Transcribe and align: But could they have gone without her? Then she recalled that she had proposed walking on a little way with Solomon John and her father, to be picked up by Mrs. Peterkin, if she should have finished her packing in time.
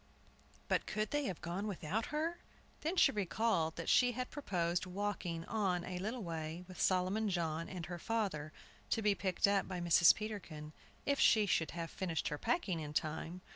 But 0.67 0.87
could 0.87 1.11
they 1.11 1.25
have 1.25 1.41
gone 1.43 1.67
without 1.67 2.07
her? 2.07 2.39
Then 2.81 2.95
she 2.95 3.11
recalled 3.11 3.75
that 3.75 3.87
she 3.87 4.13
had 4.13 4.31
proposed 4.31 4.87
walking 4.87 5.45
on 5.45 5.83
a 5.85 5.99
little 5.99 6.23
way 6.23 6.65
with 6.67 6.81
Solomon 6.81 7.29
John 7.29 7.69
and 7.69 7.85
her 7.85 7.99
father, 7.99 8.51
to 8.89 9.03
be 9.03 9.13
picked 9.13 9.47
up 9.47 9.67
by 9.67 9.79
Mrs. 9.79 10.15
Peterkin, 10.15 10.73
if 11.05 11.19
she 11.19 11.45
should 11.45 11.69
have 11.77 11.91
finished 11.91 12.29
her 12.29 12.39
packing 12.39 12.79
in 12.79 12.93
time. 12.93 13.41